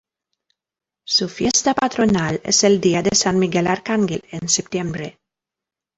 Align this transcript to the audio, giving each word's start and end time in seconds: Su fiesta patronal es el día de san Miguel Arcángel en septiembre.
Su 1.05 1.29
fiesta 1.29 1.75
patronal 1.75 2.41
es 2.43 2.63
el 2.63 2.81
día 2.81 3.03
de 3.03 3.15
san 3.15 3.37
Miguel 3.37 3.67
Arcángel 3.67 4.23
en 4.31 4.49
septiembre. 4.49 5.19